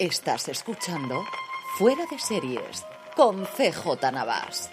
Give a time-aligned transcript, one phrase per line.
[0.00, 1.24] Estás escuchando
[1.78, 4.68] Fuera de Series con CJ Navas.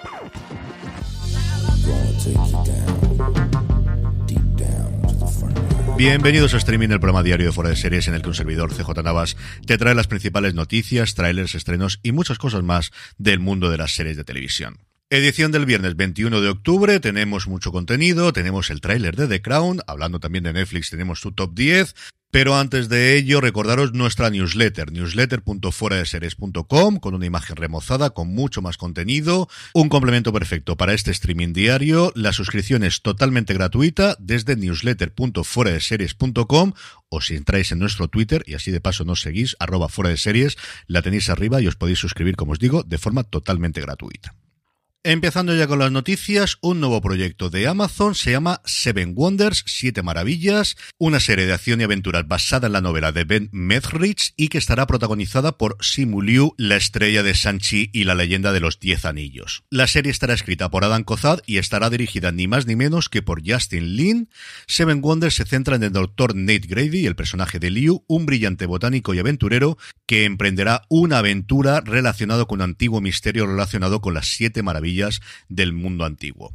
[5.96, 8.73] Bienvenidos a Streaming, el programa diario de Fuera de Series en el que un servidor
[8.73, 9.38] CJ Navas
[9.68, 13.94] te trae las principales noticias, trailers, estrenos y muchas cosas más del mundo de las
[13.94, 14.80] series de televisión.
[15.12, 19.81] Edición del viernes 21 de octubre, tenemos mucho contenido, tenemos el tráiler de The Crown,
[19.86, 21.94] hablando también de Netflix tenemos su top 10,
[22.32, 28.78] pero antes de ello, recordaros nuestra newsletter, newsletter.fueradeseries.com, con una imagen remozada, con mucho más
[28.78, 32.14] contenido, un complemento perfecto para este streaming diario.
[32.16, 36.72] La suscripción es totalmente gratuita desde newsletter.fueradeseries.com
[37.09, 40.16] o si entráis en nuestro Twitter y así de paso nos seguís, arroba fuera de
[40.18, 40.56] series,
[40.88, 44.34] la tenéis arriba y os podéis suscribir, como os digo, de forma totalmente gratuita.
[45.04, 50.04] Empezando ya con las noticias, un nuevo proyecto de Amazon se llama Seven Wonders, Siete
[50.04, 54.50] Maravillas, una serie de acción y aventuras basada en la novela de Ben Mezrich y
[54.50, 58.80] que estará protagonizada por Simu Liu, la estrella de Sanchi y la leyenda de los
[58.80, 59.64] Diez Anillos.
[59.72, 63.24] La serie estará escrita por Adam Kozad y estará dirigida ni más ni menos que
[63.24, 64.30] por Justin Lin.
[64.68, 68.68] Seven Wonders se centra en el doctor Nate Grady, el personaje de Liu, un brillante
[68.68, 74.28] botánico y aventurero que emprenderá una aventura relacionada con un antiguo misterio relacionado con las
[74.28, 74.91] Siete Maravillas
[75.50, 76.53] del mundo antiguo.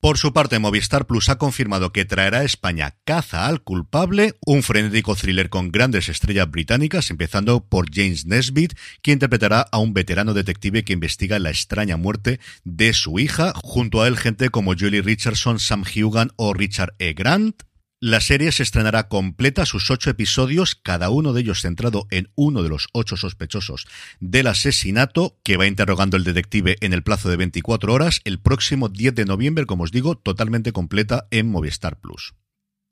[0.00, 4.62] Por su parte, Movistar Plus ha confirmado que traerá a España Caza al culpable, un
[4.62, 10.34] frenético thriller con grandes estrellas británicas, empezando por James Nesbitt, quien interpretará a un veterano
[10.34, 15.02] detective que investiga la extraña muerte de su hija, junto a él gente como Julie
[15.02, 17.12] Richardson, Sam Hugan o Richard E.
[17.14, 17.64] Grant.
[18.00, 22.62] La serie se estrenará completa sus ocho episodios, cada uno de ellos centrado en uno
[22.62, 23.88] de los ocho sospechosos
[24.20, 28.88] del asesinato, que va interrogando el detective en el plazo de 24 horas, el próximo
[28.88, 32.34] 10 de noviembre, como os digo, totalmente completa en Movistar Plus.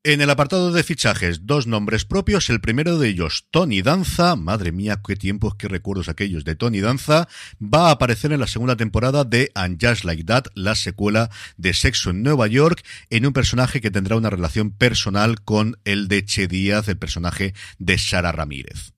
[0.08, 2.48] En el apartado de fichajes, dos nombres propios.
[2.48, 4.36] El primero de ellos, Tony Danza.
[4.36, 7.26] Madre mía, qué tiempos, qué recuerdos aquellos de Tony Danza.
[7.60, 11.74] Va a aparecer en la segunda temporada de And Just Like That, la secuela de
[11.74, 16.24] Sexo en Nueva York, en un personaje que tendrá una relación personal con el de
[16.24, 18.92] Che Díaz, el personaje de Sara Ramírez.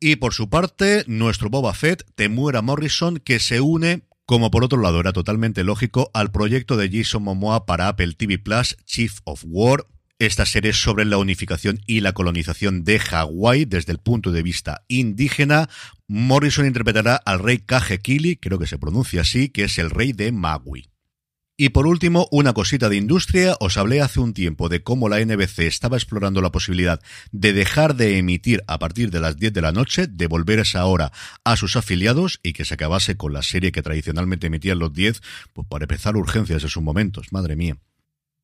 [0.00, 4.80] Y por su parte, nuestro Boba Fett, Temuera Morrison, que se une como por otro
[4.80, 9.42] lado era totalmente lógico, al proyecto de Jason Momoa para Apple TV Plus, Chief of
[9.44, 9.86] War,
[10.20, 14.84] esta serie sobre la unificación y la colonización de Hawái desde el punto de vista
[14.86, 15.68] indígena.
[16.06, 20.30] Morrison interpretará al rey Kajekili, creo que se pronuncia así, que es el rey de
[20.30, 20.90] Magui.
[21.56, 23.54] Y por último, una cosita de industria.
[23.60, 27.02] Os hablé hace un tiempo de cómo la NBC estaba explorando la posibilidad
[27.32, 30.84] de dejar de emitir a partir de las 10 de la noche, de volver esa
[30.86, 31.12] hora
[31.44, 35.20] a sus afiliados y que se acabase con la serie que tradicionalmente emitían los 10,
[35.52, 37.30] pues para empezar urgencias en sus momentos.
[37.30, 37.76] Madre mía.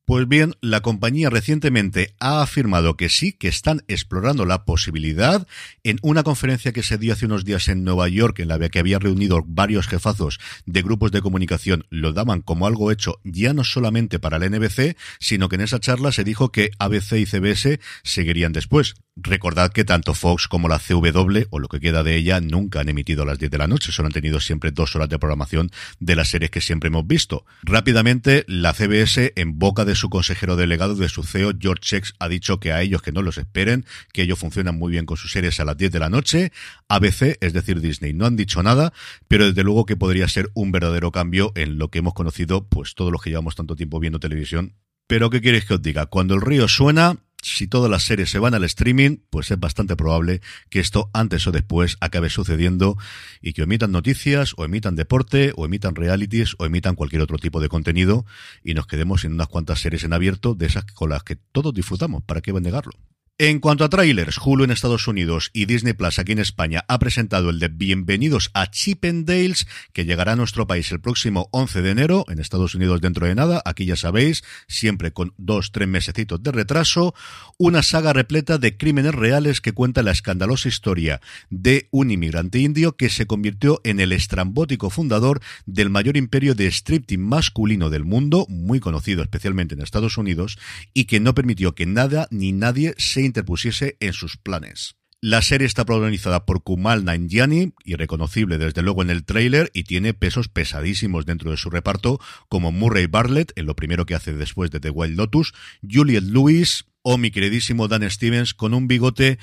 [0.07, 5.45] Pues bien, la compañía recientemente ha afirmado que sí, que están explorando la posibilidad
[5.83, 8.79] en una conferencia que se dio hace unos días en Nueva York, en la que
[8.79, 13.65] había reunido varios jefazos de grupos de comunicación, lo daban como algo hecho ya no
[13.65, 17.81] solamente para el NBC, sino que en esa charla se dijo que ABC y CBS
[18.03, 18.95] seguirían después.
[19.19, 22.89] Recordad que tanto Fox como la CW, o lo que queda de ella, nunca han
[22.89, 25.71] emitido a las 10 de la noche, solo han tenido siempre dos horas de programación
[25.99, 27.43] de las series que siempre hemos visto.
[27.63, 32.29] Rápidamente, la CBS, en boca de su consejero delegado de su CEO, George Chex, ha
[32.29, 35.31] dicho que a ellos que no los esperen, que ellos funcionan muy bien con sus
[35.31, 36.51] series a las 10 de la noche.
[36.87, 38.93] ABC, es decir, Disney, no han dicho nada,
[39.27, 42.95] pero desde luego que podría ser un verdadero cambio en lo que hemos conocido, pues
[42.95, 44.75] todos los que llevamos tanto tiempo viendo televisión.
[45.07, 46.05] Pero, ¿qué queréis que os diga?
[46.07, 47.17] Cuando el río suena,
[47.47, 51.47] si todas las series se van al streaming, pues es bastante probable que esto antes
[51.47, 52.97] o después acabe sucediendo
[53.41, 57.59] y que emitan noticias, o emitan deporte, o emitan realities, o emitan cualquier otro tipo
[57.59, 58.25] de contenido
[58.63, 61.73] y nos quedemos en unas cuantas series en abierto de esas con las que todos
[61.73, 62.23] disfrutamos.
[62.23, 62.93] ¿Para qué van a negarlo?
[63.39, 66.97] En cuanto a trailers, Hulu en Estados Unidos y Disney Plus aquí en España ha
[66.97, 71.91] presentado el de Bienvenidos a Chippendales, que llegará a nuestro país el próximo 11 de
[71.91, 76.41] enero, en Estados Unidos dentro de nada, aquí ya sabéis, siempre con dos, tres mesecitos
[76.41, 77.13] de retraso,
[77.59, 82.97] una saga repleta de crímenes reales que cuenta la escandalosa historia de un inmigrante indio
[82.97, 88.47] que se convirtió en el estrambótico fundador del mayor imperio de striptease masculino del mundo,
[88.49, 90.57] muy conocido especialmente en Estados Unidos,
[90.95, 94.95] y que no permitió que nada ni nadie se interpusiese en sus planes.
[95.19, 100.13] La serie está protagonizada por Kumal Nanjiani, irreconocible desde luego en el tráiler, y tiene
[100.13, 102.19] pesos pesadísimos dentro de su reparto,
[102.49, 106.85] como Murray Bartlett, en lo primero que hace después de The Wild Lotus, Juliette Lewis
[107.01, 109.39] o mi queridísimo Dan Stevens con un bigote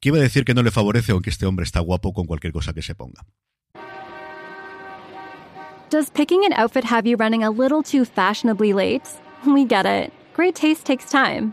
[0.00, 2.54] que iba a decir que no le favorece, aunque este hombre está guapo con cualquier
[2.54, 3.26] cosa que se ponga.
[5.90, 9.02] Does picking an outfit have you running a little too fashionably late?
[9.44, 10.12] We get it.
[10.34, 11.52] Great taste takes time.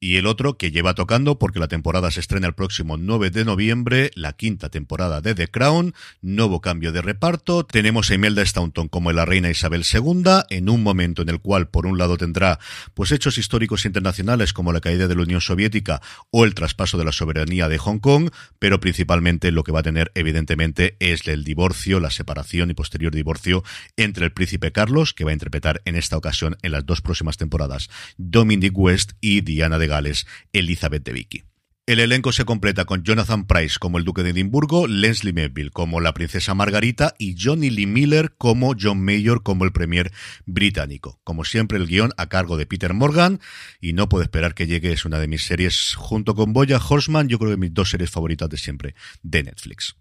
[0.00, 3.44] Y el otro que lleva tocando porque la temporada se estrena el próximo 9 de
[3.44, 8.88] noviembre, la quinta temporada de The Crown, nuevo cambio de reparto, tenemos a Imelda Staunton
[8.88, 12.58] como la reina Isabel II, en un momento en el cual por un lado tendrá
[12.94, 16.00] pues hechos históricos internacionales como la caída de la Unión Soviética
[16.30, 19.82] o el traspaso de la soberanía de Hong Kong, pero principalmente lo que va a
[19.84, 23.62] tener evidentemente es el divorcio, la separación y posterior divorcio
[23.98, 27.36] entre el príncipe Carlos, que va a interpretar en esta ocasión en las dos próximas
[27.36, 31.44] temporadas Dominic West y Diana de Gales, Elizabeth de Vicky.
[31.90, 35.98] El elenco se completa con Jonathan Price como el duque de Edimburgo, Leslie Melville como
[35.98, 40.12] la princesa Margarita y Johnny Lee Miller como John Mayor como el premier
[40.46, 41.18] británico.
[41.24, 43.40] Como siempre el guion a cargo de Peter Morgan
[43.80, 47.28] y no puedo esperar que llegue, es una de mis series junto con Boya Horseman,
[47.28, 48.94] yo creo que mis dos series favoritas de siempre
[49.24, 49.96] de Netflix.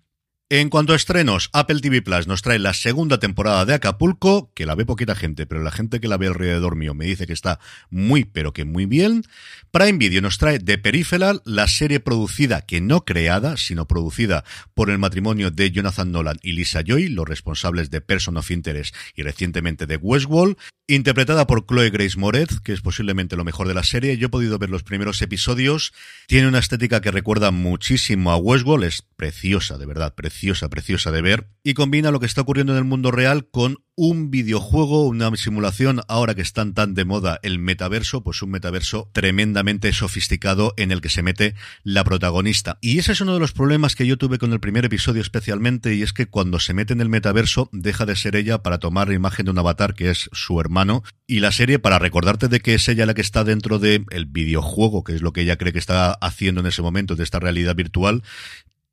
[0.52, 4.66] En cuanto a estrenos, Apple TV Plus nos trae la segunda temporada de Acapulco, que
[4.66, 7.34] la ve poquita gente, pero la gente que la ve alrededor mío me dice que
[7.34, 7.60] está
[7.92, 9.22] muy, pero que muy bien.
[9.70, 14.44] Prime Video nos trae The Peripheral, la serie producida, que no creada, sino producida
[14.74, 18.96] por el matrimonio de Jonathan Nolan y Lisa Joy, los responsables de Person of Interest
[19.14, 20.58] y recientemente de Westworld,
[20.90, 24.18] interpretada por Chloe Grace Moretz, que es posiblemente lo mejor de la serie.
[24.18, 25.94] Yo he podido ver los primeros episodios.
[26.28, 31.22] Tiene una estética que recuerda muchísimo a Westworld, es preciosa, de verdad, preciosa, preciosa de
[31.22, 35.30] ver, y combina lo que está ocurriendo en el mundo real con un videojuego, una
[35.36, 40.94] simulación, ahora que están tan de moda el metaverso, pues un metaverso tremendamente sofisticado en
[40.94, 41.54] el que se mete
[41.84, 42.78] la protagonista.
[42.80, 45.96] Y ese es uno de los problemas que yo tuve con el primer episodio especialmente,
[45.96, 49.10] y es que cuando se mete en el metaverso deja de ser ella para tomar
[49.10, 52.62] la imagen de un avatar que es su hermano, y la serie para recordarte de
[52.62, 55.58] que es ella la que está dentro del el videojuego, que es lo que ella
[55.58, 58.24] cree que está haciendo en ese momento de esta realidad virtual,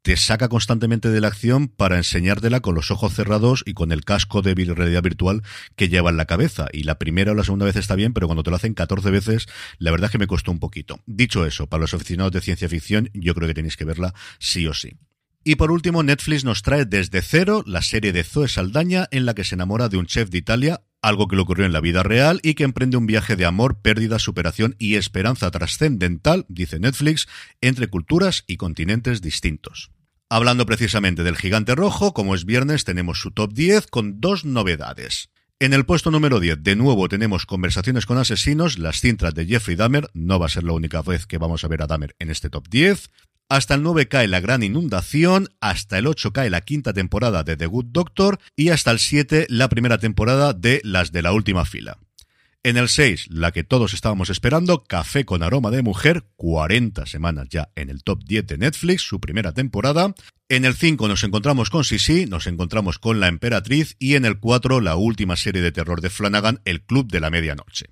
[0.07, 4.05] te saca constantemente de la acción para enseñártela con los ojos cerrados y con el
[4.05, 5.43] casco de realidad virtual
[5.75, 6.69] que lleva en la cabeza.
[6.73, 9.11] Y la primera o la segunda vez está bien, pero cuando te lo hacen 14
[9.11, 9.49] veces,
[9.79, 11.01] la verdad es que me costó un poquito.
[11.07, 14.69] Dicho eso, para los aficionados de ciencia ficción, yo creo que tenéis que verla sí
[14.69, 14.97] o sí.
[15.43, 19.35] Y por último, Netflix nos trae desde cero la serie de Zoe Saldaña en la
[19.35, 22.05] que se enamora de un chef de Italia, algo que le ocurrió en la vida
[22.05, 27.27] real y que emprende un viaje de amor, pérdida, superación y esperanza trascendental, dice Netflix,
[27.61, 29.91] entre culturas y continentes distintos.
[30.29, 35.31] Hablando precisamente del gigante rojo, como es viernes, tenemos su top 10 con dos novedades.
[35.61, 39.77] En el puesto número 10, de nuevo tenemos Conversaciones con asesinos, las cintas de Jeffrey
[39.77, 42.31] Dahmer, no va a ser la única vez que vamos a ver a Dahmer en
[42.31, 43.09] este top 10.
[43.49, 47.57] Hasta el 9 cae La Gran Inundación, hasta el 8 cae la quinta temporada de
[47.57, 51.65] The Good Doctor y hasta el 7 la primera temporada de Las de la Última
[51.65, 52.01] Fila.
[52.63, 57.49] En el 6, la que todos estábamos esperando, Café con aroma de mujer, 40 semanas
[57.49, 60.15] ya en el top 10 de Netflix, su primera temporada.
[60.49, 64.41] En el 5 nos encontramos con Sisi, nos encontramos con La Emperatriz y en el
[64.41, 67.87] 4 la última serie de terror de Flanagan, El Club de la Medianoche.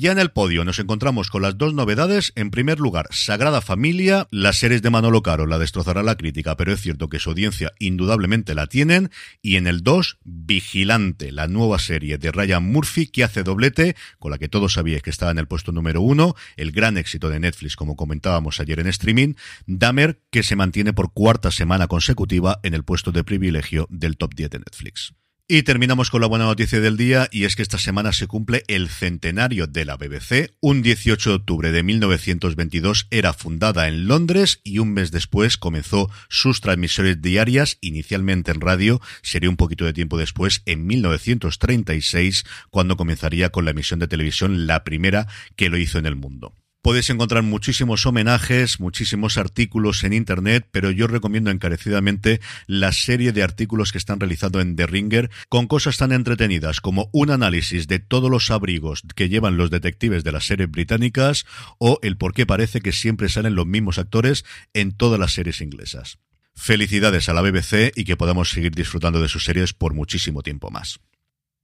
[0.00, 2.32] Ya en el podio nos encontramos con las dos novedades.
[2.36, 4.28] En primer lugar, Sagrada Familia.
[4.30, 7.72] Las series de Manolo Caro la destrozará la crítica, pero es cierto que su audiencia
[7.80, 9.10] indudablemente la tienen.
[9.42, 14.30] Y en el 2, Vigilante, la nueva serie de Ryan Murphy que hace doblete, con
[14.30, 16.36] la que todos sabíais que estaba en el puesto número uno.
[16.56, 19.34] El gran éxito de Netflix, como comentábamos ayer en streaming.
[19.66, 24.32] Dahmer, que se mantiene por cuarta semana consecutiva en el puesto de privilegio del top
[24.36, 25.12] 10 de Netflix.
[25.50, 28.64] Y terminamos con la buena noticia del día y es que esta semana se cumple
[28.68, 30.54] el centenario de la BBC.
[30.60, 36.10] Un 18 de octubre de 1922 era fundada en Londres y un mes después comenzó
[36.28, 42.98] sus transmisiones diarias, inicialmente en radio, sería un poquito de tiempo después, en 1936, cuando
[42.98, 46.52] comenzaría con la emisión de televisión, la primera que lo hizo en el mundo.
[46.80, 53.42] Podéis encontrar muchísimos homenajes, muchísimos artículos en Internet, pero yo recomiendo encarecidamente la serie de
[53.42, 57.98] artículos que están realizando en The Ringer con cosas tan entretenidas como un análisis de
[57.98, 61.46] todos los abrigos que llevan los detectives de las series británicas
[61.78, 65.60] o el por qué parece que siempre salen los mismos actores en todas las series
[65.60, 66.18] inglesas.
[66.54, 70.70] Felicidades a la BBC y que podamos seguir disfrutando de sus series por muchísimo tiempo
[70.70, 71.00] más.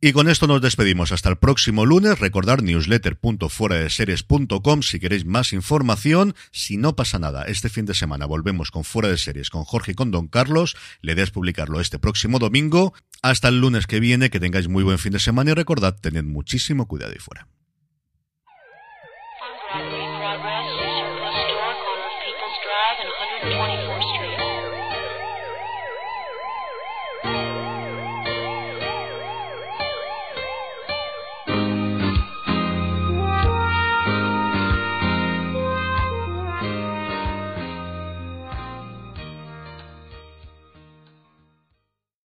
[0.06, 2.18] Y con esto nos despedimos hasta el próximo lunes.
[2.18, 6.34] Recordar newsletter.fueradeseries.com si queréis más información.
[6.50, 9.92] Si no pasa nada, este fin de semana volvemos con Fuera de Series con Jorge
[9.92, 10.76] y con Don Carlos.
[11.00, 12.92] La idea es publicarlo este próximo domingo.
[13.23, 16.25] Hasta el lunes que viene, que tengáis muy buen fin de semana y recordad, tened
[16.25, 17.49] muchísimo cuidado y fuera.